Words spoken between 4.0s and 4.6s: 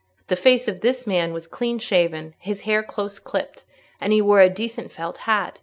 he wore a